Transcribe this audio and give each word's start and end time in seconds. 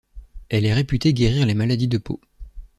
Elle 0.49 0.65
est 0.65 0.73
réputée 0.73 1.13
guérir 1.13 1.45
les 1.45 1.53
maladies 1.53 1.87
de 1.87 1.99
peau. 1.99 2.19